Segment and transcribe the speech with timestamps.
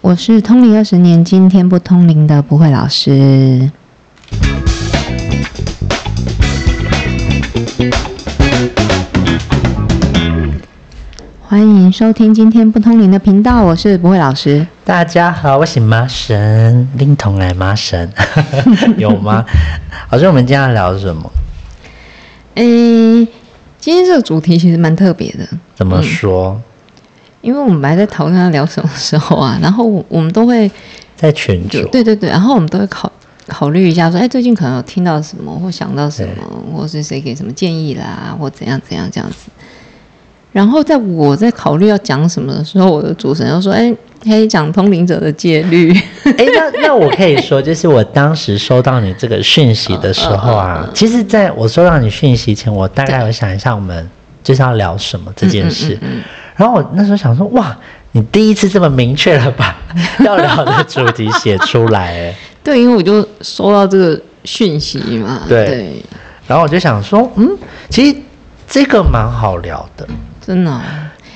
[0.00, 3.68] 我是通灵二十年，今天不通灵的不会老师。
[11.40, 14.64] 欢迎收听今天不通灵的频道，我是不会老师。
[14.84, 18.08] 大家好，我是麻神，拎桶来麻神，
[18.96, 19.44] 有吗？
[20.10, 21.28] 老师，我们今天要聊什么？
[22.54, 23.26] 诶，
[23.80, 26.60] 今天这个主题其实蛮特别的，怎么说？
[27.48, 30.70] 因为我们还在讨论要聊什么时候啊，然后我我们都会
[31.16, 33.10] 在群主，对对对，然后我们都会考
[33.46, 39.50] 考虑一下，说，哎，最近可能有听到什么，或想到什么，或是谁给什么建议啦，或怎样怎样这样子。
[40.52, 45.90] 然后在我在考虑要讲什么的时候，我的主持人又说，哎，可以讲通灵者的戒律。
[46.24, 54.08] 哎，那那我可以说，就是我当时收到你这个讯息的时候啊，其实在我收到你讯息前，我大概有想一下，我们
[54.42, 55.98] 就是要聊什么这件事。
[56.58, 57.74] 然后我那时候想说，哇，
[58.12, 59.74] 你第一次这么明确了把
[60.24, 66.02] 要聊的主题写出来，哎， 对，因为我就收到这个讯息嘛，对，
[66.46, 67.48] 然后我就想说，嗯，
[67.88, 68.16] 其实
[68.68, 70.06] 这个蛮好聊的，
[70.44, 70.80] 真的，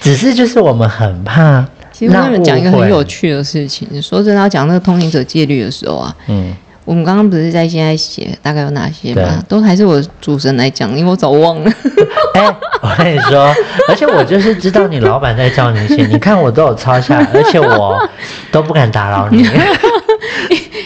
[0.01, 6.53] 只是就是我们很怕，其实我们讲一个很有趣的事情，说真的，要讲那个通行者戒律的时候啊，嗯。
[6.85, 9.43] 我们刚刚不是在现在写大概有哪些吗？
[9.49, 11.71] 都还是我主持人来讲，因为我早忘了。
[12.35, 12.45] 哎，
[12.83, 13.55] 我跟你说，
[13.89, 17.99] 而且我就是知道你老板在叫你写，你看我都有抄下来，而且我
[18.51, 19.49] 都不敢打扰你。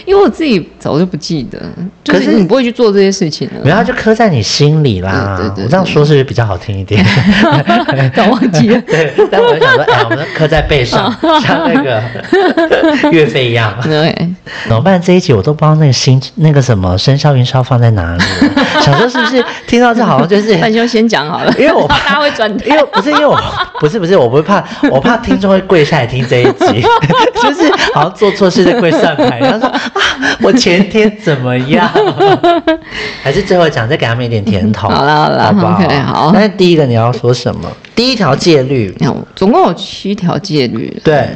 [0.07, 1.61] 因为我自己早就不记得，
[2.05, 5.35] 可是你不会去做这些事情了，然后就刻在你心里啦。
[5.37, 7.05] 对对，我这样说是不是比较好听一点？
[8.15, 8.81] 但忘记了。
[8.87, 12.01] 对，但我就想说，哎，我们刻在背上， 像那个
[13.11, 13.77] 岳飞一样。
[13.83, 14.15] 对，
[14.63, 15.01] 怎么办？
[15.01, 18.23] 这一集我都不知道那个星那个什么生肖运势放在哪里。
[18.81, 20.55] 想说是不是听到这好像就是？
[20.55, 22.49] 那就先讲好了，因为我怕大家会转。
[22.65, 23.37] 因为不是因为我
[23.81, 26.81] 不是不是我不会怕，我怕听众会跪下来听这一集，
[27.43, 29.73] 就是好像做错事在跪上台，然后说。
[30.41, 31.89] 我前天怎么样？
[33.21, 34.87] 还是最后讲，再给他们一点甜头。
[34.89, 35.89] 好了好了，好不好？
[36.05, 36.31] 好。
[36.33, 37.69] 那第一个你要说什么？
[37.95, 38.95] 第一条戒律，
[39.35, 40.95] 总共有七条戒律。
[41.03, 41.27] 对。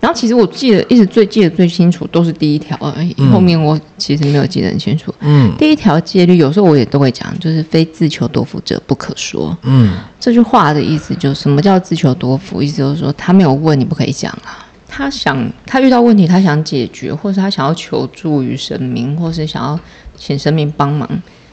[0.00, 5.14] 然后其实我记得一直最记得最清楚都是第一条而已，后面我其实没有记得很清楚。
[5.20, 5.52] 嗯。
[5.58, 9.54] 第一条戒律有时候我也都会讲，就是非自求多福者不可说。
[9.62, 9.98] 嗯。
[10.18, 12.62] 这句话的意思就是什么叫自求多福？
[12.62, 14.64] 意思就是说他没有问你不可以讲啊。
[14.90, 19.78] 他想，他遇到问题，他想解决，或是他想要求助于神明，或是想要
[20.16, 21.08] 请神明帮忙，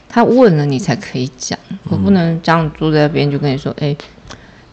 [0.08, 1.56] 他问了你才可以讲。
[1.84, 3.96] 我不能这样坐在那边就跟你说，哎，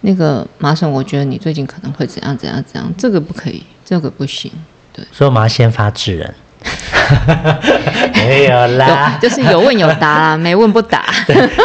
[0.02, 4.52] 那个麻省，我觉得你最近可能会怎样怎样怎样，这个不可以，这个不行。
[4.92, 6.34] 对，所以我们要先发制人。
[8.28, 11.06] 没有啦，就是有问有答啦， 没问不答。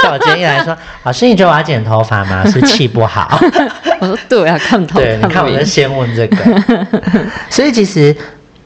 [0.02, 2.44] 像我今天一来说，老 师，你觉得我要剪头发吗？
[2.50, 3.38] 是气不好？
[4.00, 5.00] 我说对啊，看头。
[5.00, 6.36] 对，你看我在先问这个。
[7.48, 8.14] 所以其实，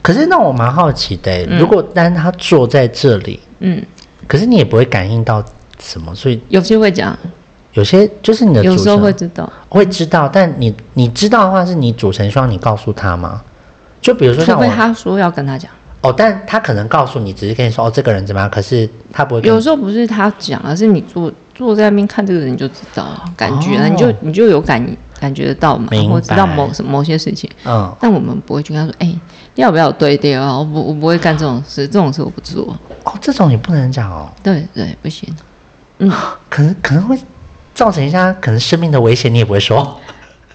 [0.02, 3.84] 可是那我蛮好奇的，如果当他坐在这里，嗯，
[4.26, 5.42] 可是你也不会感应到
[5.80, 7.16] 什么，所以有些会讲，
[7.74, 13.40] 有些就是你的有时候会知道，会知道，但你你知道的话，是你主神希望你告诉他吗？
[14.00, 15.70] 就比如说，除非他说要跟他讲。
[16.04, 18.50] 哦，但他可能告诉你，只是跟你说哦，这个人怎么样？
[18.50, 19.40] 可是他不会。
[19.40, 24.86] 有时候不是他讲，而是你坐坐在那边看这个人就知道感觉了，你就你就有感
[25.18, 27.50] 感觉得到嘛，或知道某某些事情。
[27.64, 27.90] 嗯。
[27.98, 29.18] 但我们不会去跟他说，哎，
[29.54, 30.58] 要不要对调啊？
[30.58, 32.76] 我不，我不会干这种事，这种事我不做。
[33.04, 34.30] 哦，这种也不能讲哦。
[34.42, 35.34] 对对，不行。
[36.00, 36.12] 嗯，
[36.50, 37.18] 可能可能会
[37.74, 39.98] 造成一下可能生命的危险，你也不会说。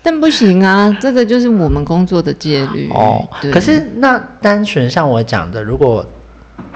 [0.01, 3.27] 但不行啊，这个就是我们工作的戒律哦。
[3.51, 6.05] 可是那单纯像我讲的，如果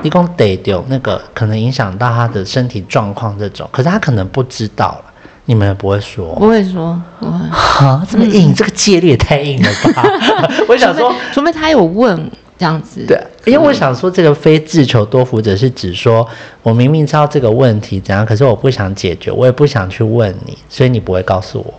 [0.01, 5.13] 一共得丢那个，可能影响到他的身体状况这种，可是他可能不知道了，
[5.45, 10.03] 你们也不会说，不会说，不会啊，这么硬，这个戒律也太硬了吧？
[10.67, 16.27] 我想说，除非他有问这样子，对，因为我想说，这个非自求多福者是指说，
[16.61, 21.73] 我明明知道这个问题怎样，可是我不想解决，我也不想去问你，所以你不会告诉我。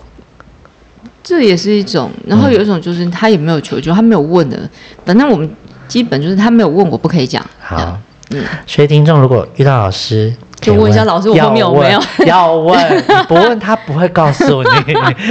[1.24, 4.58] 这也是一种，然后有一种就是他也没有求救，他没有问的，
[5.06, 5.50] 反正我们
[5.88, 7.44] 基本就是他没有问，我不可以讲。
[7.58, 7.98] 好，
[8.30, 10.30] 嗯，所以听众如果遇到老师，
[10.60, 12.00] 就问一下老师，我后面有没有？
[12.26, 14.68] 要问，不问他不会告诉你，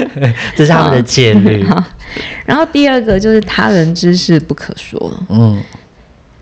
[0.57, 1.63] 这是他们的戒律。
[2.45, 5.11] 然后第二个就是他人之事不可说。
[5.29, 5.61] 嗯，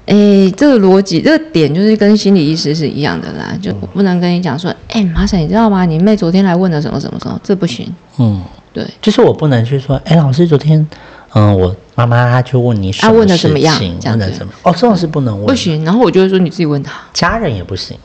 [0.06, 5.86] 哎，这个逻辑，这个点就是跟心理医师是一样的啦，就我不能跟你讲说，哎，马婶，你知道吗？
[5.86, 7.94] 你妹昨天来问了什么什么什么，这不行。
[8.18, 8.42] 嗯。
[8.74, 10.86] 对，就是我不能去说，哎，老师昨天，
[11.34, 13.78] 嗯，我妈妈她去问你，她问的怎么样？
[14.06, 14.54] 问的怎么？
[14.64, 15.84] 哦，这种是不能问，不行。
[15.84, 17.98] 然后我就会说，你自己问他，家人也不行，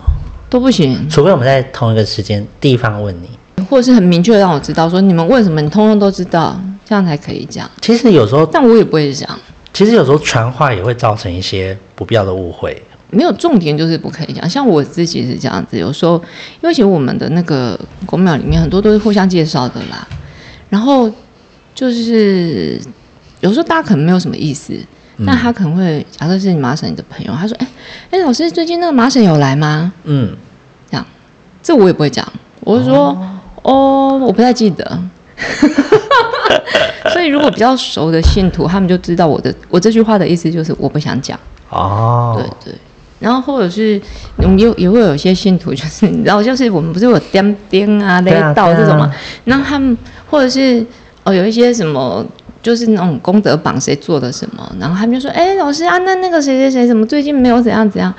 [0.50, 7.70] 都不行，除非我们在同一个时间地方问你，或者是很明确的让我知道，说你们问什么，你通通都知道，这样才可以讲。
[7.80, 9.38] 其实有时候，但我也不会讲。
[9.72, 12.82] 其实有时候传话也会造成一些不必要的误会。
[13.10, 14.48] 没有重点就是不可以讲。
[14.48, 16.14] 像我自己是这样子，有时候
[16.60, 20.08] 因为其实我们的那个公庙里面很多都是互相介绍的啦。
[20.68, 21.10] 然后
[21.74, 22.80] 就是
[23.40, 24.72] 有时候大家可能没有什么意思，
[25.26, 27.66] 但他可能会假设是你麻省你的朋友，他说：“哎
[28.10, 30.36] 哎，老师最近那个麻省有来吗？”嗯，
[30.90, 31.06] 这样，
[31.62, 32.26] 这我也不会讲，
[32.60, 33.16] 我就说
[33.62, 35.00] 哦，我不太记得。
[37.12, 41.38] 所以如果比较熟的信徒，他们就知道我的我这句话的意思就是我不想讲。
[41.70, 42.78] 哦，对对。
[43.18, 44.00] 然后或者是
[44.36, 49.10] 我们也也会有一些信徒， 就是你知道，就是我们不是有点点啊、雷道这种嘛？
[49.44, 49.96] 然后他们
[50.30, 50.84] 或者是
[51.24, 52.24] 哦有一些什么，
[52.62, 58.12] 就是那种功德榜谁做的什么，然后他们就说：“哎，老师啊，那那个谁谁谁怎么最近没有怎样怎样？”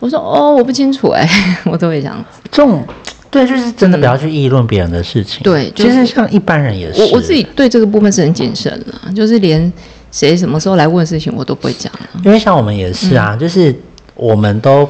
[0.00, 1.26] 我说：“哦，我不清楚哎，
[1.64, 2.84] 我都会这样子。”这种
[3.30, 5.42] 对，就是真的不要去议论别人的事情。
[5.42, 7.00] 对，其实像一般人也是。
[7.02, 9.72] 我我自己对这个部分是很谨慎的，就是连
[10.12, 11.90] 谁什么时候来问事情，我都不会讲。
[12.24, 13.74] 因为像我们也是啊，就是。
[14.14, 14.88] 我们都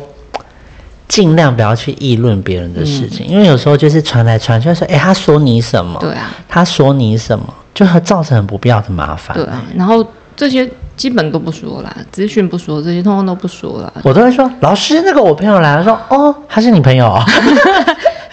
[1.09, 5.99] 尽量不要去议论别人的事情，因为有时候就是传来传去说，哎，他说你什么？
[6.01, 7.45] 对啊，他说你什么，
[7.75, 9.37] 就会造成不必要的麻烦。
[9.37, 10.05] 对啊，然后
[10.37, 13.93] 这些基本都不说啦，资讯不说，这些通通都不说了。
[14.03, 17.17] 我都会说，老师，那个我朋友来了，说，哦，他是你朋友。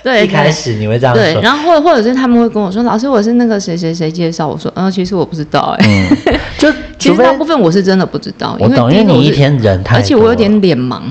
[0.03, 1.24] 对，一开始你会这样说。
[1.24, 4.48] 对，然后或或者是他们会跟我说，老师，我是那个谁谁谁介绍。
[4.48, 6.07] 我说，嗯，其实我不知道，哎，
[6.57, 8.57] 就其实大部分我是真的不知道。
[8.59, 11.01] 我懂，因为你一天人太，而且我有点脸盲。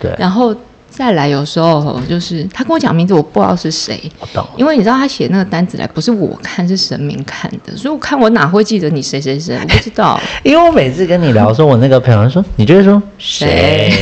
[0.00, 0.54] 对，然后。
[0.90, 4.00] 再来，有时候就是他跟我讲名字，我不知道是谁。
[4.18, 9.56] 我懂，因为你知道他写那个单子来，不是我看，是神明看的，所以我看我哪会记得你谁谁谁？
[9.62, 10.20] 我不知道。
[10.42, 13.92] 因为我每次跟你聊，说我那个朋友说，你就会说谁？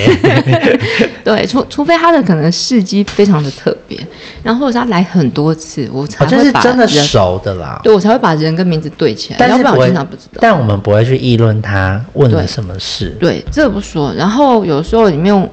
[1.23, 3.99] 对，除除非他的可能事迹非常的特别，
[4.47, 7.81] 然后或者他来很多次，我才会把真的熟的啦。
[7.83, 9.37] 对，我才会把人跟名字对起来。
[9.39, 10.39] 但是我经常不知道。
[10.41, 13.17] 但我们不会去议论他问了什么事。
[13.21, 14.13] 对，这个不说。
[14.15, 15.49] 然后有时候你没有。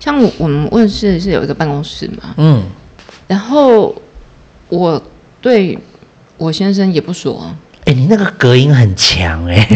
[0.00, 2.62] 像我们问事是有一个办公室嘛，嗯，
[3.26, 3.94] 然后
[4.68, 5.00] 我
[5.40, 5.78] 对
[6.36, 7.50] 我先生也不说，
[7.86, 9.66] 哎，你那个隔音很强哎，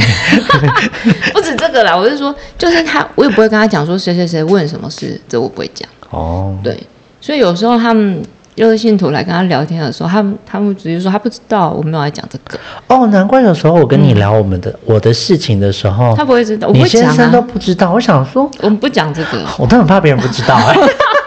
[1.33, 6.79] 不止这个啦，我是说，就是他，我也不会跟他讲说谁谁谁问什么事，这我不会讲哦，对，
[7.23, 8.23] 所以有时候他们。
[8.59, 12.59] 就是信徒来跟他聊天的时候，他们他们直接说他不知道我没有来讲这个。
[12.89, 17.93] 哦，难怪有时候我跟你聊我们的我的事情的时候，他不会知道，你先生都不知道。
[17.93, 20.57] 我想说，我们不讲这个，我都很怕别人不知道。
[20.57, 20.75] 哎，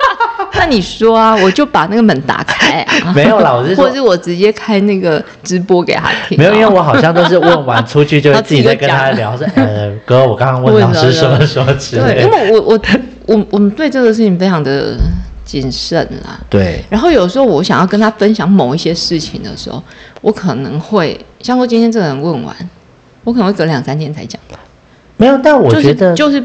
[0.59, 3.13] 那你说啊，我就把那个门打开啊。
[3.15, 6.37] 没有啦，我是 或者是我直接开那个直播给他听。
[6.37, 12.15] 没有，因为我好像都是问完出去就自己在跟他聊，说呃哥，我刚刚问老师什么什么之类。
[12.15, 12.79] 对，因为我我
[13.27, 14.97] 我我们对这个事情非常的。
[15.59, 16.81] 谨慎啦，对。
[16.89, 19.83] 然后有时候我想要跟他分享某一些事情的时候，
[20.21, 22.55] 我可能会像说今天这个人问完，
[23.23, 24.39] 我可能会隔两三天才讲。
[25.17, 26.41] 没有，但我觉得就是。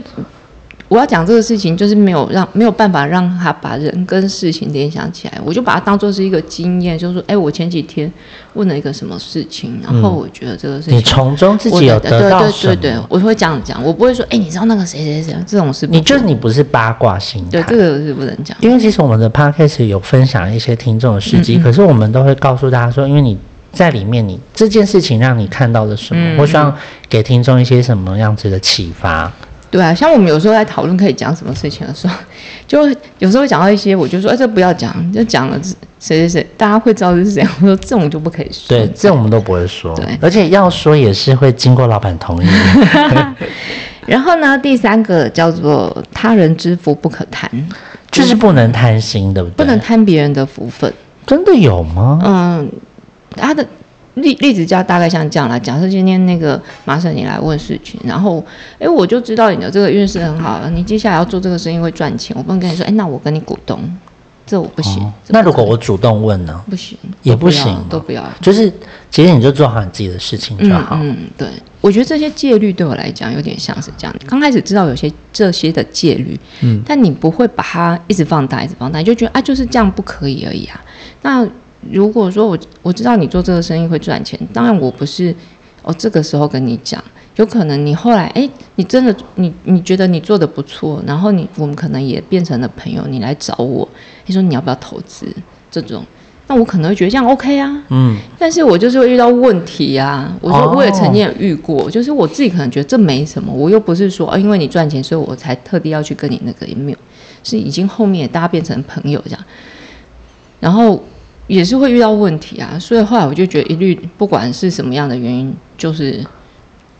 [0.88, 8.10] 我要讲这个事情，就是没有让没有办法让他把人跟事情联想起来，我就把它当做是一个经验，就是说，哎，我前几天
[8.54, 12.40] 问了一个什么事情，然后我觉得这个事情，你从中自己有得到？
[12.40, 18.56] 对对对，我会这样讲，我不会说，哎，你知道那个谁谁谁这种事，你就是你不是八卦心态，对，这个是不能讲。
[18.60, 23.36] 因为其实我们的 podcast 有分享一些听众的事迹，可是我们都会告诉大家说，因为你
[23.72, 26.72] 在里面，你这件事情让你看到了什么，我希望
[27.08, 29.32] 给听众一些什么样子的启发。
[29.76, 32.16] 对啊，像我们有时候在讨论可以讲什么事情的时候，
[32.66, 35.60] 就有时候会讲到一些，我就说，哎，这不要讲，就讲了
[36.00, 37.46] 谁谁谁，大家会知道是谁。
[37.60, 38.68] 我说这种就不可以说。
[38.68, 39.94] 对，这种我们都不会说。
[39.96, 42.46] 对，而且要说也是会经过老板同意。
[44.06, 47.50] 然后呢，第三个叫做他人之福不可贪，
[48.10, 49.64] 就是不能贪心，对不对？
[49.64, 50.92] 不能贪别人的福分。
[51.26, 52.20] 真的有吗？
[52.24, 52.70] 嗯，
[53.36, 53.66] 他的。
[54.16, 55.58] 例例子就大概像这样啦。
[55.58, 58.44] 假设今天那个麻婶你来问事情，然后
[58.78, 62.36] 哎，我就知道你的这个运势很好，你接下来要做这个生意会赚钱。
[62.36, 63.78] 我不能跟你说，哎，那我跟你股东，
[64.46, 65.12] 这我不行。
[65.28, 66.60] 那如果我主动问呢？
[66.68, 68.24] 不行，也不行，都不要。
[68.40, 68.72] 就是
[69.10, 70.98] 其实你就做好你自己的事情就好。
[71.00, 71.48] 嗯，对，
[71.80, 74.16] 我觉得这些戒律对我来讲有点像是这样。
[74.26, 80.80] 刚开始知道有些这些的戒律，嗯，但你不会把它一直放大，一直放大，你就觉得啊，就是这样不可以而已啊。
[81.22, 81.46] 那
[81.90, 85.34] 如果说我我知道你做这个生意会赚钱，当然我不是
[85.82, 87.02] 哦这个时候跟你讲，
[87.36, 93.88] 有可能你后来哎你真的你你觉得你做的不错，然后你我们可能也变成了朋友，你来找我，
[94.26, 95.26] 你说你要不要投资
[95.70, 96.02] 这种，
[96.46, 106.98] 那我可能会觉得这样 OK 啊，嗯，但是我就是会遇到问题啊，我说我也曾经遇过，就是我自己可能觉得这没什么，我又不是说啊因为你赚钱所以我才特地要去跟你那个也没有，
[107.42, 109.44] 是已经后面大家变成朋友这样，
[110.60, 111.02] 然后。
[111.46, 116.24] 也是会遇到问题啊，所以后来我就觉得一律不管是什么样的原因，就是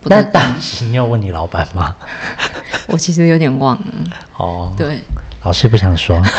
[0.05, 1.95] 那当时你有问你老板吗？
[2.89, 3.85] 我其实有点忘了。
[4.37, 5.01] 哦，对，
[5.43, 6.21] 老师不想说。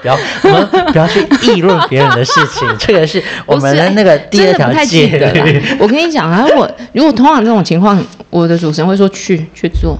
[0.00, 2.68] 不要，我们不要去议论别人的事情。
[2.78, 5.60] 这个是我们的那个第二条戒律。
[5.80, 9.98] 我跟你讲啊，如果如果通常这种情况，我的主持人会说去去做。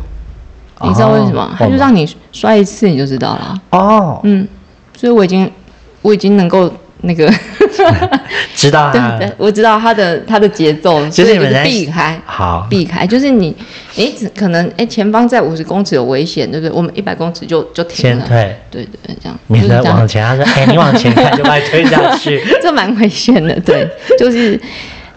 [0.85, 1.53] 你知道为什么？
[1.59, 3.61] 他就让你摔一次，你就知道了。
[3.71, 4.47] 哦，嗯，
[4.97, 5.51] 所以我已经
[6.03, 6.73] 我已经能够。
[7.03, 7.33] 那个
[8.57, 12.67] 知道啊， 我知道他的他的节奏，就是避开，好。
[12.69, 13.55] 避开，就是你，
[13.95, 16.77] 你只可能哎，前方在五十公尺有危险，对不对？
[16.77, 23.89] 我们一百公尺就就停了，对对对，这样，免得往前，他说 哎，你往前看就把你推下去，这蛮危险的，对，
[24.19, 24.61] 就是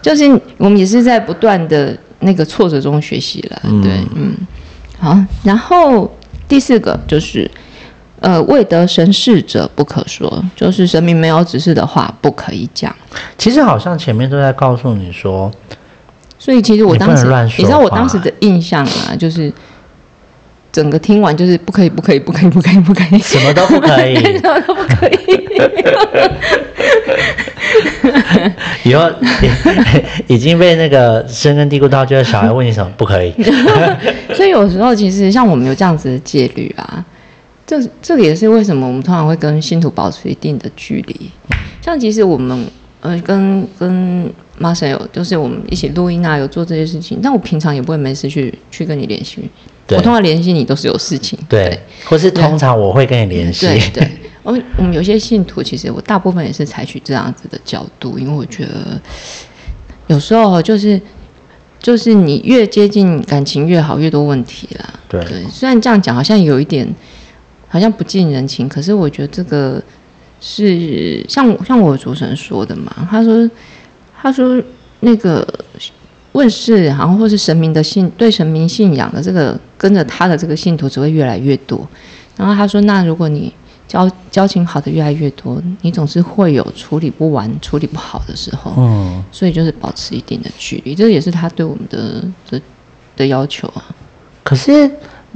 [0.00, 0.24] 就是
[0.58, 4.36] 我们也是在不断的那个挫折中学习了，对，嗯，
[5.00, 7.50] 好，然后第四个就是。
[8.22, 12.94] 呃，未得神事者不可说，就是神明没有指示的话不可以讲。
[13.36, 15.50] 其实好像前面都在告诉你说，
[16.38, 17.26] 所以其实我当时，
[17.58, 19.52] 你知道我当时的印象啊，就是
[20.70, 25.22] 整个听完就是不可以，不可以，不可以，不可以，不可以，什么都不可以，什么都不可以。
[28.84, 29.10] 以后
[30.26, 33.32] 已经被那个深根蒂固到，就是小孩问你什么不可以。
[34.34, 37.04] 所以有时候其实像我们有这样子的戒律啊。
[37.72, 41.30] 这这个也是为什么我们通常会跟信徒保持一定的距离。
[41.80, 42.66] 像其实我们
[43.00, 47.18] 呃跟跟马神有，就是我们一起录音啊，有做这些事情。
[47.22, 49.48] 但我平常也不会没事去去跟你联系。
[49.88, 51.38] 我通常联系你都是有事情。
[51.48, 53.66] 对，或是通常我会跟你联系。
[53.66, 54.10] 对对。
[54.42, 59.00] 我我们有些信徒，其实我大部分也是采取这样子的角度，因为我觉得
[60.08, 61.00] 有时候就是
[61.80, 65.00] 就是你越接近感情越好，越多问题啦。
[65.08, 65.24] 对。
[65.50, 66.86] 虽然这样讲好像有一点。
[67.72, 69.82] 好像不近人情，可是我觉得这个
[70.42, 73.50] 是像像我主持人说的嘛，他说
[74.20, 74.62] 他说
[75.00, 75.42] 那个
[76.32, 81.88] 问世，然后或是神明的信对神明信仰的这个跟着他的这个信徒只会越来越多。
[82.36, 83.50] 然后他说，那如果你
[83.88, 88.74] 交交情好的越来越多，你总是会有处理不完、处理不好的时候。
[88.76, 92.60] 嗯，所以就是保持一定的距离，这也是他对我们的的
[93.16, 93.82] 的要求啊。
[94.44, 94.90] 可是。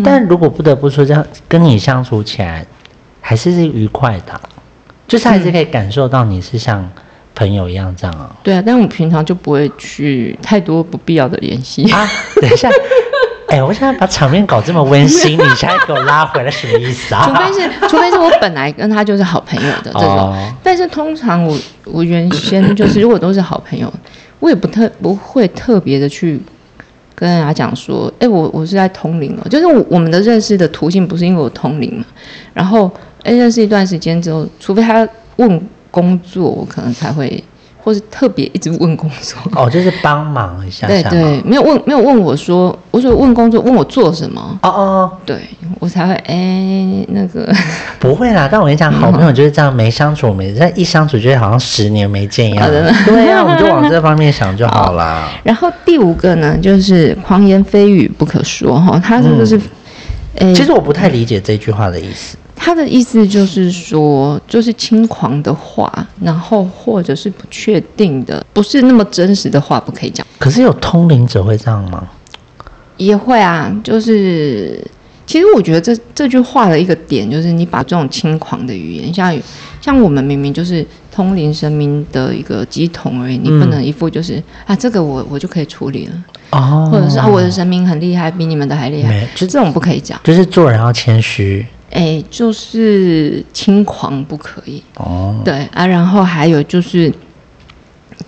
[0.05, 2.65] 但如果不得不说，这样跟你相处起来
[3.21, 4.41] 还是是愉快的，
[5.09, 6.89] 就是还是可以感受到你是像
[7.35, 8.35] 朋友一样这样啊。
[8.43, 12.09] 对啊，但我平常就不会去太多不必要的联系啊。
[12.41, 12.69] 等一下，
[13.49, 17.25] 哎，我现在把场面搞这么温馨，你现在给我拉回来什么意思啊？
[17.27, 23.93] 除非是，除非是我本来跟他就是好朋友的这种，但是通常我我原先就是如果都是好朋友，
[24.41, 26.41] 我也不特不会特别的去。
[27.17, 32.05] 跟人家讲说，哎，我我是在通灵哦，就是我我们的认识的途径不是因为我通灵嘛，
[32.55, 32.89] 然后
[33.25, 37.43] 哎认识一段时间之后，除非他问工作，我可能才会。
[37.87, 40.89] 或是特别一直问工作哦，就是帮忙一下。
[40.89, 44.59] 对对，没有问没有问我说，我说问工作，问我做什么？
[44.65, 45.39] 哦哦，对
[45.79, 47.49] 我才会哎那个
[48.01, 48.49] 不会啦。
[48.51, 52.69] 但我跟你讲，好朋友 就是这样，没相处没在一相处，觉得好像十年没见一样。
[52.69, 55.29] 对啊，我们就往这方面想就好啦。
[55.45, 59.57] 然后第五个呢，就是狂言蜚语不可说哈，他这个是，
[60.41, 62.37] 哎，其实我不太理解这句话的意思。
[62.57, 70.27] 他的意思就是说，就是轻狂的话，然后或者是不确定的，不是那么真实的话，不可以讲。
[70.39, 72.09] 可是有通灵者会这样吗？
[72.97, 74.83] 也会啊，就是
[75.27, 79.39] 其实我觉得这这句话的一个点，就是你把这种轻狂的语言，像
[79.81, 86.13] 像我们明明就是通灵神明的一个鸡同而已，你不能一副就是啊，这个我我就可以处理了
[86.51, 91.65] 哦，或者是啊，我的神明很厉害，比你们的还厉害，就这种不可以讲，就是做人要谦虚。
[91.91, 95.41] 哎，就是轻狂不可以哦。
[95.45, 97.13] 对啊，然后还有就是，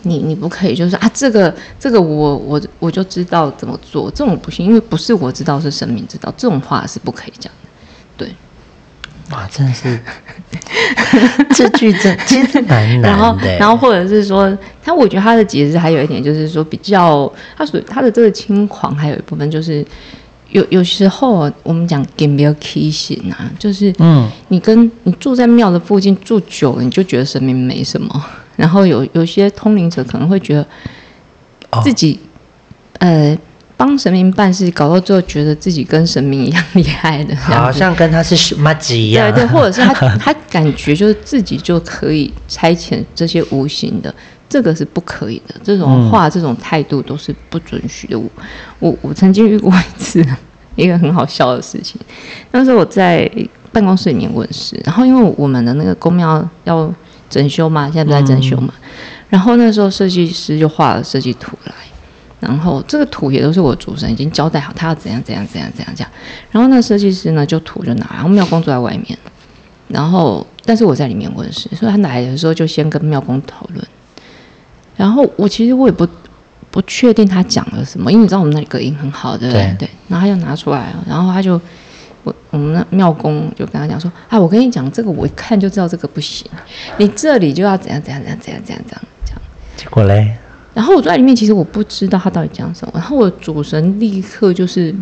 [0.03, 7.69] 你你不可以，就是啊，这个这个我我我就知道怎么做，这种不行，因为不是我知道，是神明知道，这种话是不可以讲的。
[8.17, 8.35] 对，
[9.33, 10.01] 哇，真的是
[11.55, 13.59] 这句真其实蛮难的。
[13.59, 19.85] 然后或者是说，他我觉得他的解释还有一点就是说，比较他属他的这个轻狂，还有一部分就是。
[20.51, 28.25] 有有时候我们讲 g a m e kissing 啊，就是嗯，你跟你住在庙的附近住久了，你就觉得神明没什么。
[28.57, 30.67] 然后有有些通灵者可能会觉得
[31.85, 32.19] 自己
[32.99, 33.37] 呃
[33.77, 39.31] 帮神明办事，搞到最后觉得自己跟神明一样厉害的，好像跟他是妈吉一样。
[39.33, 44.13] 对对，或者是他 他感觉就是自己就可以差遣这些无形的。
[44.49, 48.19] 这个是不可以的，这种话、这种态度都是不准许的。
[48.19, 48.29] 我、
[48.79, 50.25] 我、我曾经遇过一次
[50.77, 52.01] 一个很好笑的事情。
[52.53, 53.31] 那时候我在
[53.73, 56.93] 办公室里面问事，然后因为我们的那个公庙要
[57.29, 58.73] 整修嘛，现在不在整修嘛。
[59.29, 61.75] 然后那时候设计师就画了设计图来，
[62.41, 66.09] 然后这个图也都是我主神已经交代好，他要怎样怎样怎样怎样讲。
[66.51, 69.19] 然后那设计师呢就图就拿，然后庙公坐在外面，
[69.89, 73.87] 然后但是我在里面问事，所以他来的时候就先跟庙公讨论。
[74.99, 76.07] 然后我其实我也不
[76.71, 79.77] 不确定他讲了什么，因为你知道我们那里隔音很好，对不对？
[79.79, 79.89] 对。
[80.09, 81.59] 然后他就拿出来了，然后他就
[82.25, 86.47] 我我们那庙公就跟他讲说：“啊，我跟你讲，这个我一看就知道这个不行，
[86.99, 88.85] 你这里就要怎样怎样怎样怎样怎样
[89.25, 89.43] 怎样。”
[89.77, 90.37] 结果嘞？
[90.75, 92.93] 然后我坐在里面，其实我不知道他到底讲什么。
[92.95, 94.95] 然后我主神立刻就是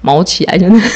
[0.00, 0.80] 毛起来，真的。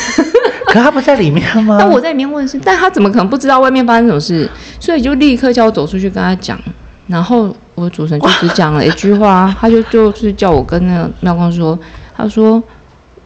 [0.66, 1.76] 可他不在里面吗？
[1.78, 4.48] 但我在里面问是，但他怎么可能不知道外面发生什么事？
[4.80, 6.58] 所以就立刻叫我走出去跟他讲。
[7.06, 11.78] 然后我主持人就只讲了一句话， 他就就是叫我跟那个妙光说，
[12.16, 12.62] 他说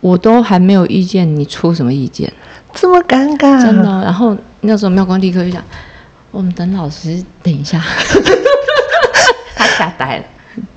[0.00, 2.32] 我都还没有意见，你出什么意见？
[2.72, 4.02] 这么尴尬，真的。
[4.02, 5.62] 然后那时候妙光立刻就讲，
[6.30, 7.82] 我们等老师等一下。
[9.56, 10.24] 他吓呆了。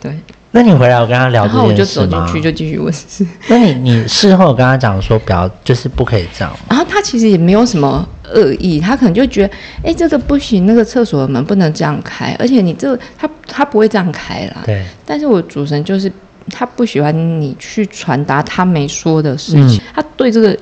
[0.02, 0.18] 对，
[0.52, 3.26] 那你回来我跟他聊这件事然后我就走进去就继续问事。
[3.48, 6.54] 那你你事后跟他讲说不要，就是不可以这样。
[6.70, 14.64] 然后他其实也没有什么恶意，他可能就觉得，哎，这个不行，那个厕所的门不能这样开，而且你这他他不会这样开啦。
[14.66, 14.84] 对。
[15.06, 16.12] 但是我主神就是
[16.50, 20.58] 他不喜欢你去传达他没说的事情，他对这个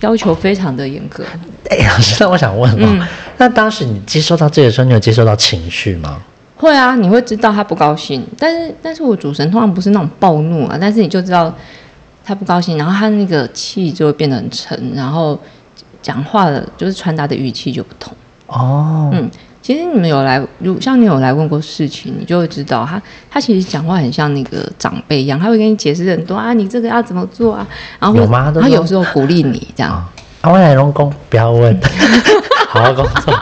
[0.00, 1.24] 要求非常的严格。
[1.68, 6.20] 哎， 老师，那我想问哦，那当时你接收到这个时候，你有接收到情绪吗？
[6.56, 11.54] 会啊，你会知道他不高兴，但是但是我主神通常不是那种暴怒啊，但是你就知道
[12.22, 15.40] 他不高兴，然后他那个气就会变得很沉，然后
[16.02, 18.14] 讲话的就是传达的语气就不同。
[18.46, 19.30] 哦，嗯，
[19.62, 27.66] 其实你们有来，如像你有来问过事情，你就会知道他他其实讲话很像那个长辈一样，他会跟你解释很多啊，你这个要怎么做啊，
[28.00, 28.52] 然后有吗？
[28.60, 29.92] 他有时候鼓励你这样。
[29.92, 31.78] 啊，我来龙宫，不要问，
[32.70, 33.34] 好好工作，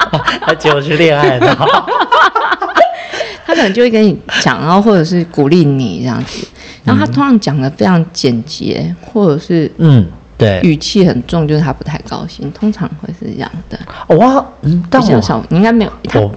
[0.43, 1.57] 他接我去恋爱的。
[3.47, 6.47] 他可能就会跟你讲，然后或者是鼓励你这样子，
[6.85, 10.07] 然后他通常讲的非常简洁，或者是嗯，
[10.39, 13.79] 对，语气很重，就是他不太高兴，通常会是这样的。
[14.07, 15.93] 我，嗯，但我少，你应该没有，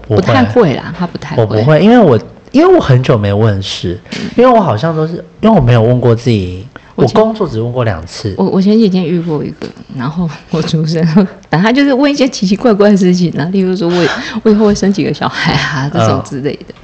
[0.08, 2.20] 我不太会啦，他不太会，我不会，因为我
[2.52, 3.98] 因为我很久没问事，
[4.36, 6.68] 因为我好像都是因为我没有问过自己。
[6.94, 8.36] 我工作只问过两次。
[8.38, 11.08] 我我前几天遇过一个，然后我主持人，
[11.50, 14.08] 反正他就是问一些奇奇怪怪的事情啊，例如说我
[14.44, 16.76] 我以后会生几个小孩啊这种之类的。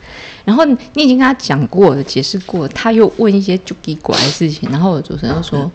[0.45, 5.69] 然后你已经跟他讲过了，解释过，他又问一些就奇怪的事情，然后我主持人就说：“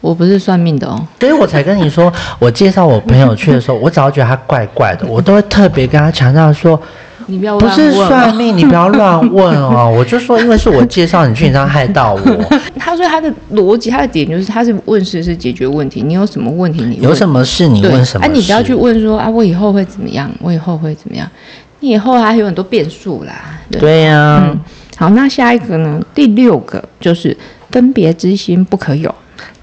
[0.00, 6.80] 我不是算命的哦。”所以我才跟你说，我介绍我朋友去的时候，我只要觉得他怪怪的，我都会特别跟他强调说。
[7.26, 9.88] 你不要不是算命，你不要乱问哦。
[9.96, 12.20] 我就说，因为是我介绍你去，你这样害到我。
[12.76, 16.02] 他说他的逻辑，他的点就是，他是问事是解决问题。
[16.02, 18.26] 你有什么问题，你有什么事你问什么。
[18.26, 20.28] 哎，你不要去问说啊，我以后会怎么样？
[20.40, 21.30] 我以后会怎么样？
[21.78, 23.60] 你以后还有很多变数啦。
[23.78, 24.42] 对呀。
[24.42, 24.58] 嗯。
[24.96, 26.00] 好，那下一个呢？
[26.12, 27.36] 第六个就是
[27.70, 29.14] 分别之心不可有。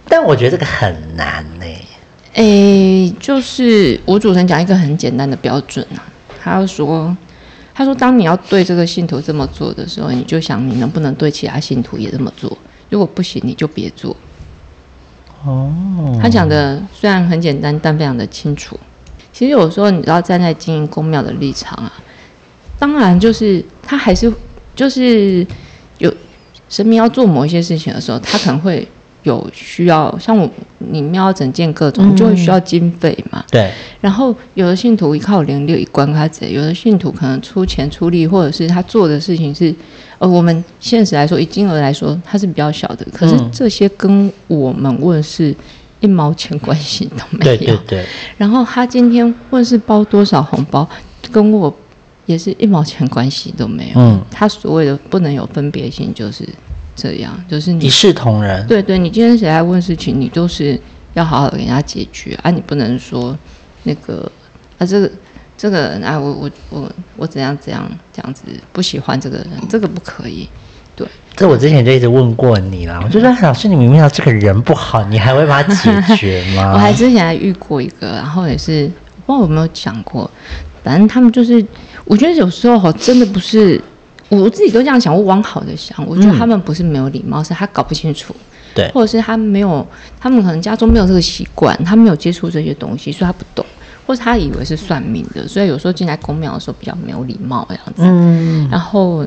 [0.10, 1.66] 但我觉得这个很难呢。
[2.34, 6.04] 哎，就是我主持人讲一个很简单的标准啊，
[6.42, 7.16] 他要说。
[7.74, 12.58] 他说：“当你要对这个信徒这么做的时候，你就想你能不能对其他信徒也这么做？
[12.90, 14.18] 如果不行，你就别做。”
[15.46, 15.72] 哦，
[16.20, 18.80] 他讲的虽然很简单，但非常的清楚。
[19.32, 21.94] 其实有时候你知道，站在经营公庙的立场啊，
[22.80, 24.34] 当然就是他还是
[24.76, 25.46] 就是
[26.00, 26.12] 有
[26.70, 28.88] 神明要做某一些事情的时候，他可能会。
[29.28, 33.44] 有需要，像我你庙整建各种，就会需要经费嘛。
[33.52, 33.70] 对。
[34.00, 39.76] 然后有的信徒一靠灵力一关开子，有的信徒可能出钱出力，或者是他做的事情是，
[40.18, 43.06] 呃，我们现实来说，以金额来说，它是比较小的。
[43.12, 45.54] 可是这些跟我们问是
[46.00, 47.58] 一毛钱关系都没有。
[47.58, 48.06] 对对对。
[48.38, 50.88] 然后他今天问是包多少红包，
[51.32, 51.74] 跟我
[52.26, 54.00] 也是一毛钱关系都没有。
[54.00, 54.22] 嗯。
[54.32, 56.48] 他所谓的不能有分别性，就是。
[56.98, 58.66] 这样就是一视同仁。
[58.66, 60.78] 对对，你今天谁来问事情，你都是
[61.14, 62.50] 要好好的给人家解决啊！
[62.50, 63.38] 你不能说
[63.84, 64.30] 那个
[64.80, 65.10] 啊，这个
[65.56, 70.50] 这个人啊，我我我我怎样怎样这样子不喜欢这个人，这个不可以。
[70.96, 76.74] 对，这我之前就一直问过你啦，我就说老师，你明明知道这个人不好，你还会把他解决吗？
[76.76, 78.92] 我还之前还遇过一个，然后也是
[79.28, 80.30] 不知道有没有讲过，
[80.84, 81.64] 反正他们就是，
[82.06, 83.80] 我觉得有时候真的不是。
[84.30, 88.36] 我自己都这样想，我往好的想，我觉得他们不是没有礼貌，是他搞不清楚，
[88.76, 89.88] 对，或者是他没有，
[90.20, 93.66] 他们可能家中没有这个习惯，他没有接触这些东西，所以他不懂，
[94.06, 98.02] 或者他以为是算命的，所以有时候进来公庙的时候比较没有礼貌这样子。
[98.04, 99.26] 嗯，然后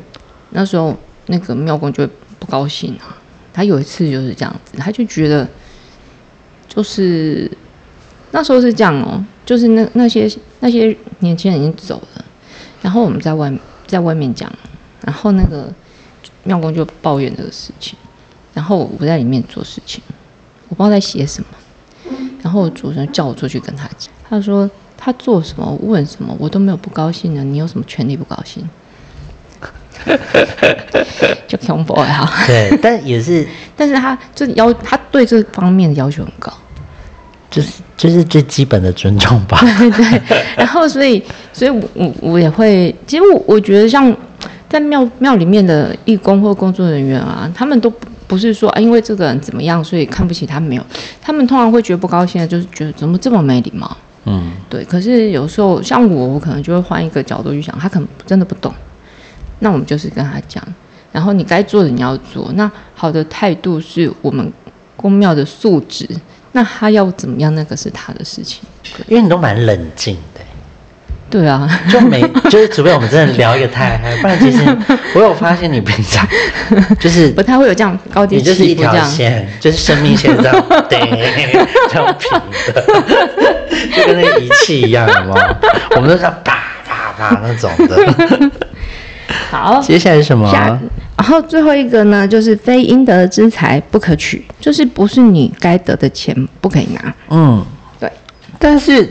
[0.50, 0.94] 那时候
[1.26, 2.06] 那个庙公就
[2.38, 3.16] 不高兴啊，
[3.54, 5.48] 他有一次就是这样子，他就觉得
[6.68, 7.50] 就是
[8.32, 12.24] 那时候是这样哦，就是那那些那些年轻人已经走了，
[12.82, 13.50] 然后我们在外
[13.86, 14.52] 在外面讲。
[15.04, 15.72] 然后那个
[16.44, 17.98] 庙公就抱怨这个事情，
[18.54, 20.02] 然后我在里面做事情，
[20.68, 21.48] 我不知道在写什么。
[22.42, 28.68] 然后主人叫我出去跟他讲，他说他做什么问什么我都没有不高兴的，你有什么权利不高兴？
[31.46, 32.46] 就恐怖哈。
[32.46, 36.50] 对，但也是， 但是他就要他对这方面的要求很高，
[37.50, 39.60] 就是就是最基本的尊重吧。
[39.78, 40.22] 对，
[40.56, 44.16] 然后所以所以我我也会，其实我我觉得像
[44.70, 47.92] 在庙庙里面的义工或工作人员啊，他们都。
[48.30, 50.86] 不是说啊，因为这个人怎么样，所以看不起他没有。
[51.20, 53.96] 他们通常会觉得不高兴的，就是觉得怎么这么没礼貌。
[54.24, 54.84] 嗯，对。
[54.84, 58.72] 可是有时候像我，我可能就会换一个角度去想，他可能真的不懂。
[59.58, 60.62] 那我们就是跟他讲，
[61.10, 62.48] 然后你该做的你要做。
[62.54, 64.52] 那好的态度是我们
[64.94, 66.08] 公庙的素质。
[66.52, 68.62] 那他要怎么样，那个是他的事情。
[69.08, 70.29] 因为你都蛮冷静的。
[71.30, 74.58] 对啊，就没就是，除非我们真的聊一个太嗨， 不然其实
[75.14, 76.26] 我有发现你平常
[76.98, 80.98] 就是不太会有这样高低起伏，一条线，就是生命线这样， 对，
[81.88, 82.28] 这样平
[82.74, 82.84] 的，
[83.96, 85.40] 就跟那个仪器一样，有吗？
[85.94, 88.50] 我们都是啪啪啪那种的。
[89.52, 90.52] 好，接下来是什么？
[91.16, 97.14] 然后最后一个呢，就是非应得之财不可取，就是不是你该得的钱不可以拿。
[97.28, 97.64] 嗯，
[98.00, 98.10] 对，
[98.58, 99.08] 但是。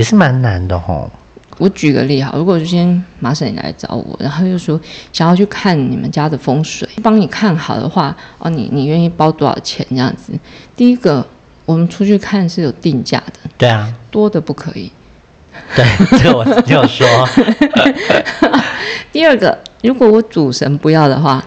[0.00, 1.10] 也是蛮难的吼。
[1.58, 4.80] 我举个例哈，如果今天马婶你来找我，然后又说
[5.12, 10.32] 想要去看你们家的风水，帮你看好的话，哦，你你愿意包多少钱这样子？
[10.74, 11.26] 第一个，
[11.66, 14.90] 我们出去看是有定价的，对啊，多的不可以。
[15.76, 15.84] 对，
[16.18, 17.06] 这个我有说。
[19.12, 21.44] 第二个，如果我主神不要的话。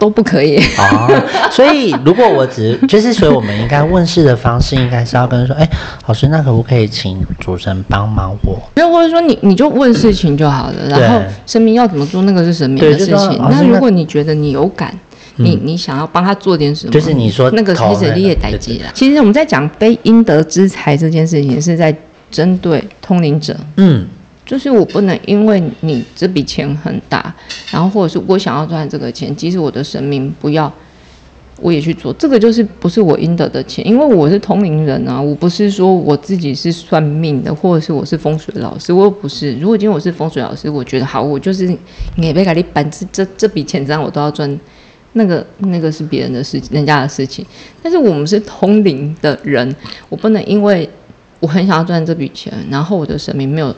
[0.00, 5.68] 都不可以哦，所以如果我只 就是，所以我们应该问事的方式，应该是要跟说，哎，
[6.06, 8.58] 老师，那可不可以请主持人帮忙我？
[8.74, 13.38] 没有，或者说你你就问事情就好了，然后神明要怎么做，那个是神明的事情。
[13.50, 14.98] 那如果你觉得你有感，
[15.36, 18.90] 你你想要帮他做点什么，就是你说那个其实你也待机了。
[18.94, 21.94] 其实我们在讲非应得之财这件事情，是在
[22.30, 23.54] 针对通灵者。
[23.76, 24.06] 嗯。
[24.50, 27.32] 就是我不能因为你这笔钱很大，
[27.70, 30.72] 然后或者是我想要赚这个钱，即使我的神明不要，
[31.60, 32.12] 我也去做。
[32.14, 39.54] 这个就是不是我应得的钱，因为我是通灵人啊，我不是说我自己是算命的，或者是我是风水老师，我又不是。
[39.60, 41.68] 如果今天我是风水老师，我觉得好，我就是
[42.16, 44.58] 你别 给你板子这这笔钱，这样我都要赚，
[45.12, 47.46] 那个那个是别人的事情，人家的事情。
[47.80, 49.72] 但是我们是通灵的人，
[50.08, 50.90] 我不能因为
[51.38, 53.72] 我很想要赚这笔钱，然后我的神明没有。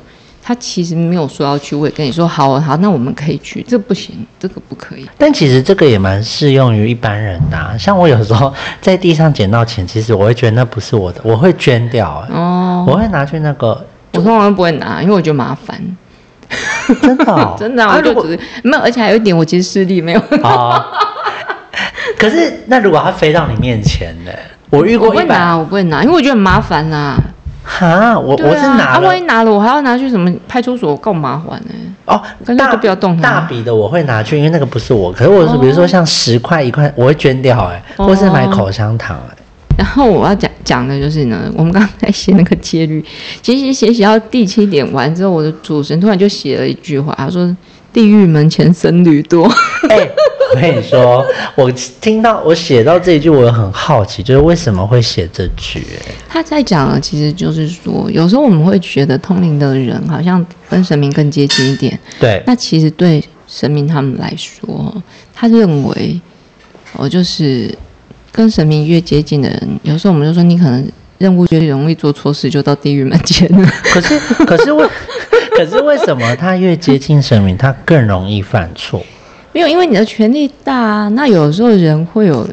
[0.44, 5.08] 他其实没有说要去，我也跟你说好好，那我们可以去，这不行，这个不可以。
[5.16, 12.26] 但其实这个也蛮适用于一般人的，像我有时候在地上捡到钱，其实我会觉得那不是我的，我会捐掉。
[12.28, 15.80] 哦，我会拿去那个，我通常不会拿，因为我觉得麻烦。
[17.00, 20.20] 真的， 真的，我就只是没有，而且还有一点，我其实视力没有。
[20.42, 20.84] 啊。
[22.18, 24.30] 可是那如果它飞到你面前呢？
[24.70, 27.16] 我遇过我不会拿，我不会拿，因为我觉得很麻烦呐。
[27.64, 31.74] 哈，我我是拿，万一拿了，我还要拿去什么派出所，够麻烦呢。
[32.04, 32.20] 哦，
[32.58, 35.12] 大就不要动大笔的我会拿去，因为那个不是我。
[35.12, 39.36] 可是我是比如说像十块一块，我会捐掉哎，或是买口香糖哎。
[39.78, 43.04] 然后我要讲讲的就是呢，我们刚刚在写那个戒律，
[43.40, 47.56] 其实写写到第七点完之后，我的主持人突然就写了一句话，他说。
[47.92, 49.44] 地狱门前僧侣多。
[49.88, 50.08] 哎，
[50.54, 51.24] 我跟你说，
[51.54, 55.84] 我听到我写到这一句，我很好奇，就是为什么会写这句？
[56.28, 61.98] 他在讲的其实就是说，有时候我们会觉得通灵的人好像跟神明更接近一点。
[62.18, 62.42] 对。
[62.46, 64.94] 那其实对神明他们来说，
[65.34, 66.20] 他认为，
[66.96, 67.74] 哦，就是
[68.30, 70.86] 跟神明越接近的人，有时候我们就说，你可能
[71.18, 73.68] 任务越容易做错事，就到地狱门前了。
[73.84, 74.88] 可是，可是为。
[75.64, 79.00] 可是为什么他越接近神明，他更容易犯错？
[79.52, 82.48] 没有，因为你的权力大，啊那有时候人会有，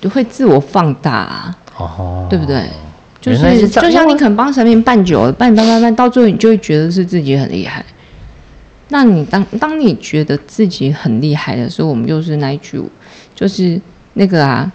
[0.00, 2.64] 就会自我放大，哦，对不对？
[3.20, 7.84] 就是就像你可能帮神明办久了，办办办办，到最后你就会觉得是自己很厉害。
[8.88, 12.80] 那你当当你觉得自己很厉害的时候，我们又是那一句，
[13.34, 13.80] 就是
[14.14, 14.70] 那个啊。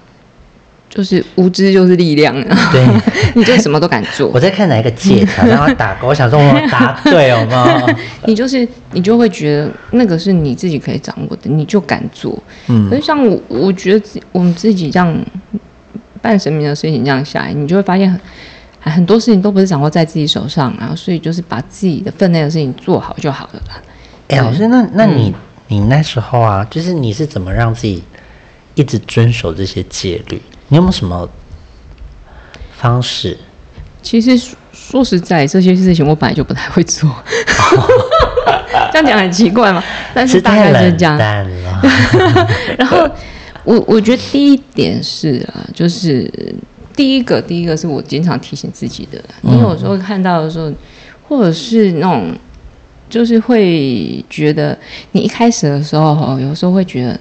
[0.96, 2.34] 就是无知就是力量，
[2.72, 2.88] 对，
[3.36, 4.30] 你就什么都敢做。
[4.34, 7.86] 我在看哪一个借条，然后打勾， 我想说我答对了吗？
[8.26, 12.42] 你就是你就会觉得那个是你自己可以掌握的，你就敢做。
[12.68, 15.14] 嗯，可是像我，我觉得我们自己这样
[16.22, 18.10] 办神明的事情这样下来，你就会发现
[18.80, 23.82] 很很多事情都不是掌握在自己手上，然后所以就是把自己的分内的事情做好就好了吧。
[24.30, 25.36] 哎，老师，那那你
[25.68, 28.02] 你那时候啊，就是你是怎么让自己
[28.76, 30.42] 一直遵守这些戒律？
[30.68, 31.30] 你有没有什么
[32.78, 33.38] 方式？
[34.02, 34.38] 其实
[34.72, 37.10] 说实在，这些事情我本来就不太会做。
[38.92, 39.84] 这样讲很奇怪嘛？
[40.14, 41.18] 但是大概是这样。
[42.78, 43.10] 然后
[43.64, 46.32] 我我觉得第一点是啊，就是
[46.96, 50.72] 第一个第一个是我经常提醒自己的，你有时候看到的时候，
[51.28, 52.34] 或者是那种
[53.10, 54.78] 就是会觉得
[55.12, 57.20] 你一开始的时候，有时候会觉得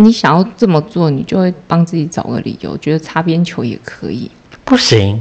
[0.00, 4.30] 你想要这么做，你就会帮自己找个理由，觉得擦边球也可以，
[4.64, 5.20] 不行。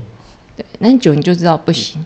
[0.55, 2.03] 对，那你久你就知道不行，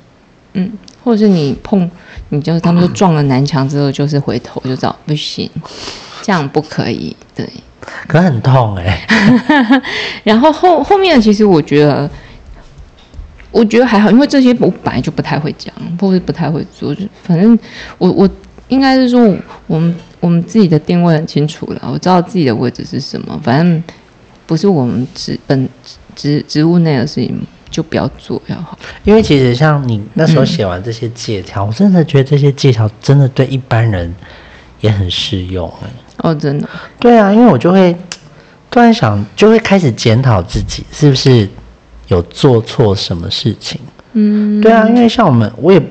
[0.53, 0.71] 嗯，
[1.03, 1.89] 或者是你碰，
[2.29, 5.49] 你就他们说撞了南墙之后，就是回头就知道不行，
[6.21, 7.49] 这样不可以，对，
[8.07, 9.05] 可很痛哎。
[10.23, 12.09] 然后后后面其实我觉得，
[13.51, 17.57] 我觉得还好，因为这些我本来就不太会讲，或者不太会做，就反正
[17.97, 18.29] 我我
[18.69, 19.33] 应该是说，
[19.67, 23.83] 我们我们自己的定位很清楚了，我知道自己的位置是什么，反正
[24.47, 25.67] 不是我们职本
[26.15, 27.45] 职职务内的事情。
[27.71, 34.13] 就不要做要好，因为其实像你那时候写完这些借条，我真的觉得这些借条真的对一般人
[34.81, 35.73] 也很适用
[36.17, 36.67] 哦，真的。
[36.99, 37.95] 对啊，因为我就会
[38.69, 41.47] 突然想，就会开始检讨自己是不是
[42.09, 43.79] 有做错什么事情。
[44.11, 45.81] 嗯，对啊，因为像我们，我也。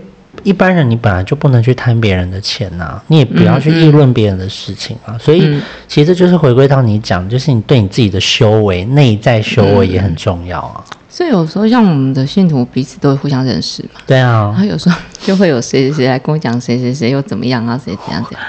[0.42, 5.16] 一般人你本来就不能去贪别人的钱呐，你也不要去议论别人的事情啊。
[5.18, 10.84] 所以其实就是回归到你讲，就是你对你自己的修为、内在修为也很重要啊。
[11.08, 14.00] 所以有时候像我们的信徒彼此都会互相认识嘛。
[14.06, 14.50] 对啊。
[14.52, 18.42] 然后有时候就会有谁谁谁来跟我讲谁谁谁又怎么样啊，谁怎样怎样。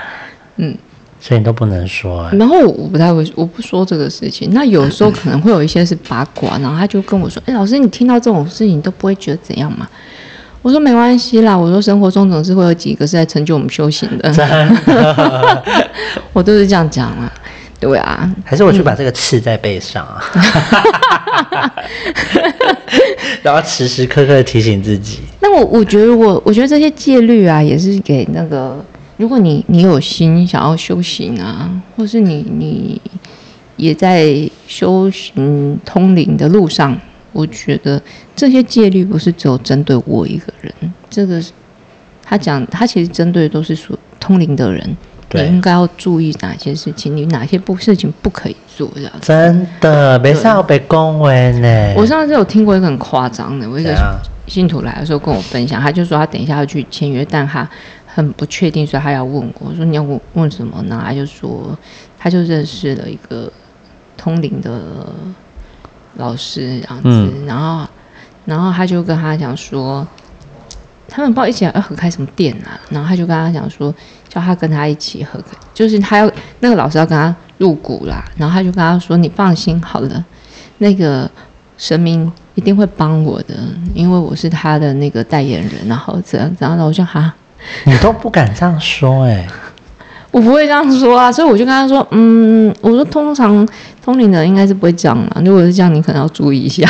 [0.57, 0.77] 嗯。
[1.19, 2.27] 所以你都不能说。
[2.31, 4.49] 然后我不太会，我不说这个事情。
[4.53, 9.87] 那有时候可能会有一些是八卦，然后他就跟我说：“哎，老师，你听到这种事情都不会觉得怎样吗？”
[10.61, 14.31] 我说没关系啦，我说生活中总是会有几个是在成就我们修行的，
[16.33, 17.31] 我都是这样讲啊，
[17.79, 20.23] 对啊，还是我去把这个刺在背上啊
[23.41, 25.21] 然后时时刻刻提醒自己。
[25.39, 28.77] 那我我觉得我我觉得这些戒律啊，也是给那个
[29.17, 33.01] 如果你你有心想要修行啊，或是你你
[33.77, 36.95] 也在修行通灵的路上。
[37.33, 38.01] 我觉得
[38.35, 40.73] 这些戒律不是只有针对我一个人，
[41.09, 41.41] 这个
[42.21, 44.97] 他讲他其实针对的都是说通灵的人，
[45.31, 49.11] 你应该要注意哪些事情，你哪些不事情不可以做这样。
[49.21, 51.93] 真的，没上被恭维呢。
[51.95, 57.69] 我上次有听过一个很夸张的，我一个信徒来的时候跟我分享，他就说他等一下要去签约，但他
[58.05, 61.01] 很不确定，所以他要问我，我说你要问问什么呢？
[61.05, 61.77] 他就说
[62.19, 63.49] 他就认识了一个
[64.17, 65.07] 通灵的。
[66.15, 67.87] 老师这样子，然后，
[68.45, 70.05] 然后他就跟他讲说，
[71.07, 73.93] 他们不知道一起要合开什么店啊，然后他就跟他讲说，
[74.27, 80.25] 叫他跟他一起合开，就是他要那个老师要跟他入股啦，然后他就跟他说，你放心好了，
[80.79, 81.29] 那个
[81.77, 83.55] 神明一定会帮我的，
[83.93, 87.33] 因为我是他的那个代言人，然后这样，然后我就哈，
[87.85, 89.47] 你都不敢这样说哎。
[90.31, 93.67] 我不会这样说啊，所以我就跟他说，嗯，我说通常
[94.01, 96.87] 通灵的应该是不会这样嘛，如果是这样，你可能要注意一下。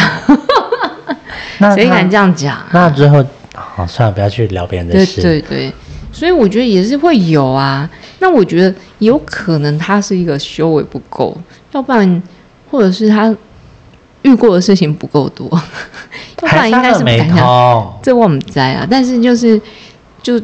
[1.75, 2.57] 谁敢这样讲？
[2.71, 3.25] 那之后，
[3.55, 5.21] 好，算了，不要去聊别人的事。
[5.21, 5.73] 对对对，
[6.11, 7.89] 所以我觉得也是会有啊。
[8.19, 11.35] 那我觉得有可能他是一个修为不够，
[11.71, 12.23] 要不然
[12.69, 13.35] 或者是他
[14.21, 15.47] 遇过的事情不够多，
[16.43, 17.99] 要不然应该是不敢讲。
[18.03, 19.59] 这我们在啊，但是就是
[20.21, 20.39] 就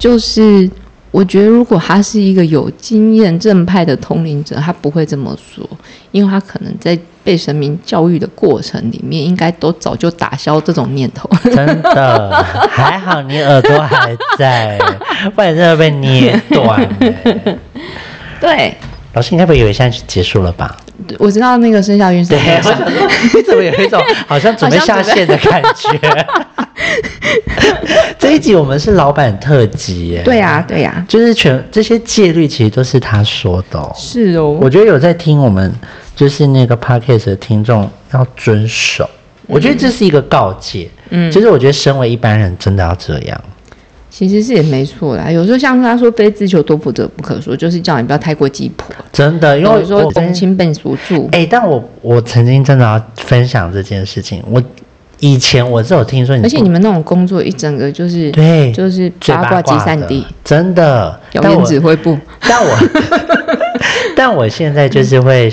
[0.00, 0.68] 就是。
[1.10, 5.66] 我觉得，如果他是一个有经验、正派的通灵者，他不会这么说，
[6.12, 11.28] 因为他可能在被神明教育的过程里面，应该都早就打消这种念头。
[11.44, 12.30] 真的，
[12.70, 14.78] 还好你耳朵还在，
[15.34, 16.88] 不然真的被捏断。
[18.40, 18.76] 对，
[19.18, 20.76] 老师，应该不会以为现在结束了吧？
[21.18, 26.26] 我知道那个生肖运势，对，怎么有一种 好像准备下线的感觉？
[28.16, 30.22] 这一集我们是老板特辑耶。
[30.24, 33.92] 对呀，对呀，就是全这些戒律其实都是他说的。
[33.96, 35.72] 是哦，我觉得有在听我们
[36.14, 39.08] 就是那个 podcast 的听众要遵守。
[39.48, 40.88] 我觉得这是一个告诫。
[41.10, 43.40] 嗯，其实我觉得身为一般人真的要这样。
[44.10, 48.94] 其实是也没错啦，有时候像他说“非自求多福者不可说”，就是叫你不要太过急迫。
[49.12, 51.28] 真的，因为说同亲本属助。
[51.32, 54.42] 哎，但我我曾经真的要分享这件事情。
[54.50, 54.60] 我
[55.20, 61.20] 以前我是有听说，而且你们那种工作一整个就是对，就是八卦集散地，真的。
[61.32, 62.18] 有言指挥部。
[62.40, 62.76] 但我
[64.16, 65.52] 但我现在就是会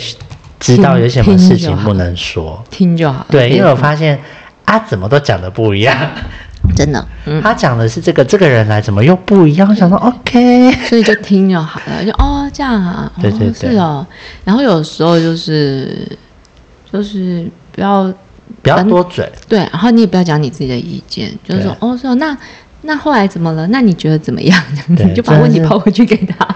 [0.59, 3.25] 知道有什么事情不能说，听就好。
[3.29, 4.17] 对，因为我发现
[4.63, 5.95] 啊，怎么都讲的不一样。
[6.73, 7.06] 真的，
[7.41, 9.75] 他讲的是这个，这个人来怎么又不一样？
[9.75, 14.06] 想说 OK，所以就听就好了，就哦这样啊， 对对对，是哦。
[14.43, 16.08] 然后有时候就是
[16.91, 18.12] 就是不要
[18.62, 22.38] 不要多嘴，对，然后你也不要讲你自己的意见，就是说哦说那
[22.82, 23.65] 那后来怎么了？
[23.67, 24.62] 那你觉得怎么样？
[24.88, 26.47] 你就把问题抛回去给他。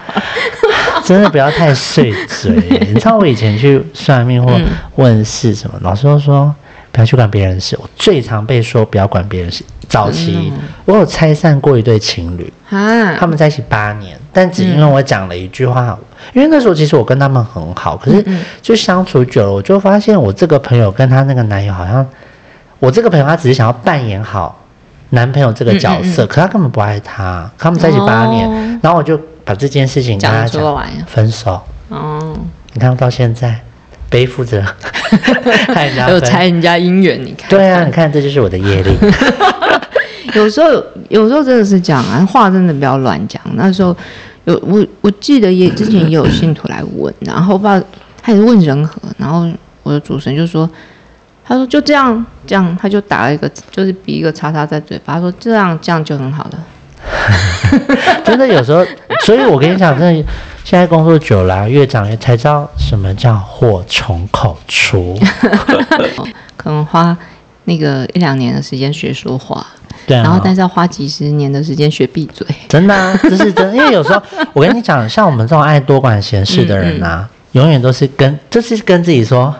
[1.04, 2.52] 真的不要太碎嘴。
[2.86, 4.60] 你知道我以前去算命或
[4.96, 6.54] 问事什么，老师都说
[6.92, 7.76] 不要去管别人的事。
[7.80, 9.64] 我最常被说不要管别人事。
[9.88, 10.52] 早期
[10.84, 15.98] 我有拆散过一对情侣啊，他们在一起八年，但只因为我讲了一句话，
[16.32, 18.24] 因为那时候其实我跟他们很好，可是
[18.62, 22.06] 就相处久了，我就发现我这个朋友跟她那个男友好像，
[22.78, 24.64] 我这个朋友他只是想要扮演好
[25.08, 27.50] 男朋友这个角色，可他根本不爱他。
[27.58, 30.62] 他们在一起八年，然后我就把这件事情跟他讲，
[31.08, 31.60] 分手。
[31.88, 32.38] 哦，
[32.74, 33.60] 你看到现在。
[34.10, 34.62] 背负着，
[36.10, 37.48] 有拆人家姻缘，你看。
[37.48, 38.90] 对啊，你看这就是我的业力。
[40.34, 43.40] 有时候，有时候真的是讲啊，话真的不要乱讲。
[43.54, 43.96] 那时候
[44.44, 47.80] 有我，我记得也之前也有信徒来问，然后把
[48.20, 49.48] 他也是问人和，然后
[49.84, 50.68] 我的主神就说，
[51.44, 56.58] 他说就这样，这样他就打了一个，就是比一个叉叉在嘴巴，他说这样这样就很好了。
[58.24, 58.84] 真的有时候，
[59.24, 60.24] 所以我跟你讲，真的。
[60.64, 65.18] 现在工作久了，越长越才知道什么叫祸从口出。
[66.56, 67.16] 可能花
[67.64, 69.66] 那个一两年的时间学说话，
[70.06, 72.46] 对，然后但是要花几十年的时间学闭嘴。
[72.68, 73.74] 真的啊，这是真。
[73.74, 79.52] 因为有时候我跟你讲，像我们这种爱多管闲事的人啊，永远都是跟就是跟自己说，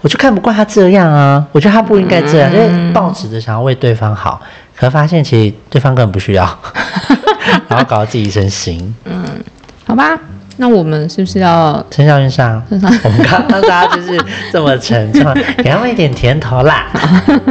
[0.00, 4.40] 我就看不惯他这样啊，我觉得他不应该这样，因为抱持着想要为对方好，
[4.74, 6.58] 可发现其实对方根本不需要，
[7.68, 8.82] 然后搞到自己一身腥。
[9.04, 9.22] 嗯，
[9.86, 10.18] 好吧。
[10.58, 12.62] 那我们是不是要陈小云上？
[12.70, 14.18] 我们刚刚大家就是
[14.50, 15.22] 这么沉重，
[15.58, 16.86] 给他们一点甜头啦。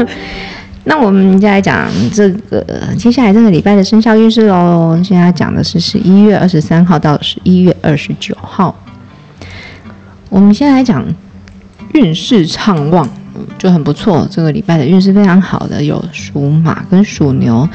[0.85, 2.63] 那我们再来讲这个
[2.97, 4.99] 接下来这个礼拜的生肖运势喽。
[5.03, 8.75] 现在讲的是十一月二十三号到十一月二十九号。
[10.29, 11.03] 我们先来讲
[11.93, 13.07] 运势畅旺，
[13.57, 14.27] 就很不错。
[14.29, 17.67] 这个礼拜的运势非常好的有属马跟属牛。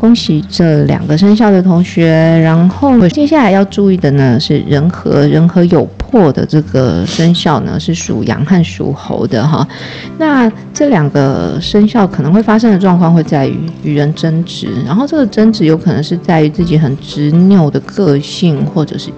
[0.00, 2.08] 恭喜这两个生肖的同学，
[2.42, 9.68] 然后接下来要注意的呢是人和人和有破的这个生肖呢是属羊和属猴的哈。
[10.16, 19.10] 那这两个生肖可能会发生的状况会在于与人争执，然后这个争执有可能是在于自己很执拗的个性，或者是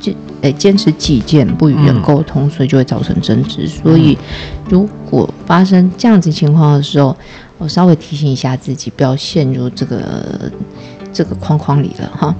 [0.00, 3.66] 坚诶坚持己见，不与人沟通，所以就会造成争执。
[3.66, 4.16] 所以
[4.70, 7.14] 如果发生这样子情况的时候，
[7.58, 10.50] 我稍微提醒一下自己，不要陷入这个
[11.12, 12.34] 这个框框里了哈。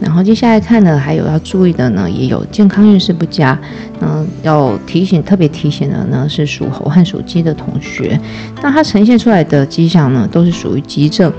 [0.00, 3.56] 然后接下来看呢，还有要注意的呢，也有健康运势不佳，
[4.00, 8.18] 嗯，要提醒特别提醒的呢是属猴和属鸡的同学，
[8.60, 11.32] 那它呈现出来的迹象呢，都是属于急症。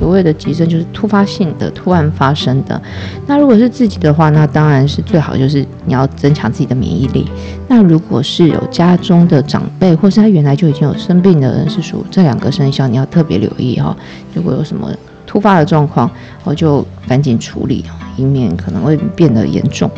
[0.00, 2.80] 所谓的急症就是突发性的、突然发生的。
[3.26, 7.28] 那如果是自己的话，那当然是最好就是你要增强自己的免疫力。
[7.68, 13.94] 那如果是有家中的长辈，或是他原来就已经有生病的人，是属这两个生肖，你要特别留意哈。
[14.32, 14.90] 如果有什么
[15.26, 16.10] 突发的状况，
[16.44, 17.84] 我就赶紧处理，
[18.16, 19.90] 以免可能会变得严重。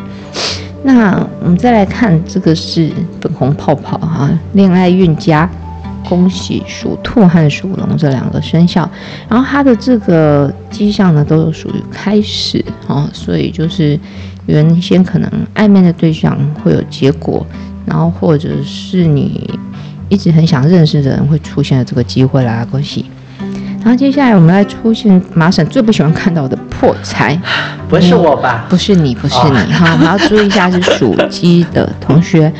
[0.83, 5.49] 那我们再来看这个是粉红泡泡哈，恋爱运佳。
[6.09, 8.89] 恭喜属兔和属龙这两个生肖，
[9.29, 13.99] 然后它的这个迹象呢，都是属于开始哦，所以就是
[14.47, 17.47] 原先可能暧昧的对象会有结果，
[17.87, 19.59] 然后或者是你
[20.09, 23.07] 一直很想认识的人会出现的这个机会啦，恭喜！
[23.83, 27.37] 然后接下来我们来出现马婶最不喜欢看到的破财，
[27.89, 28.65] 不是我吧？
[28.69, 32.53] 不是你，不是你哈，还要注意一下是属鸡的同学，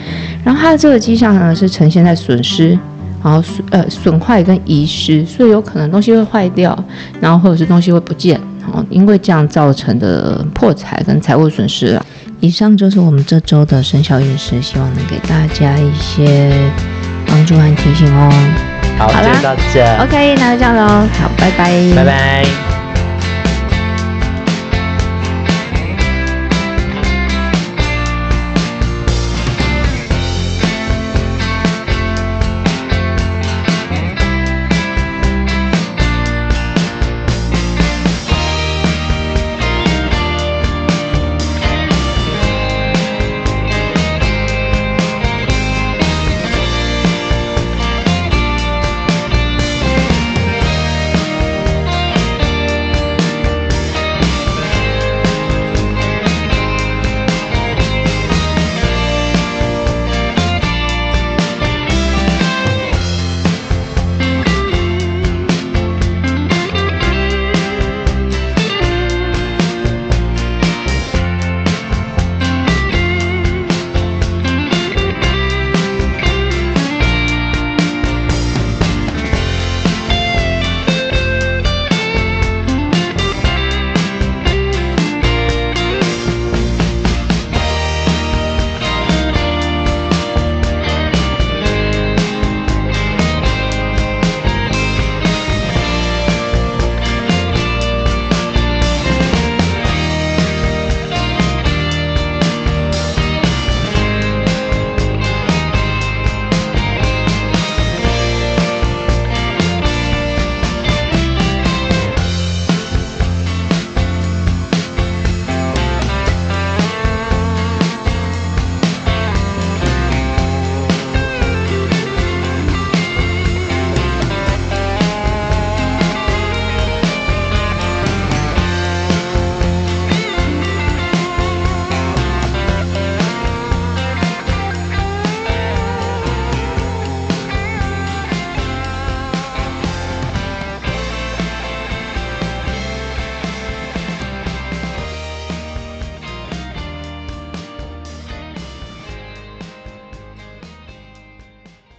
[0.43, 2.77] 然后它的这个迹象呢是呈现在损失。
[3.23, 6.77] 然后损呃损坏跟遗失，所以有可能东西会坏掉，
[7.21, 8.41] 然后或者是东西会不见，
[8.73, 12.05] 哦，因为这样造成的破财跟财务损失了。
[12.41, 16.53] 以上就是我们这周的生肖运势，希望能给大家一些
[17.27, 18.31] 帮助和提醒哦。
[18.99, 20.05] 好，谢谢大家。
[20.05, 22.72] OK，那就这样喽，好，拜拜，拜拜。